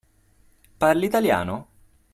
Parli 0.79 1.05
italiano? 1.05 1.69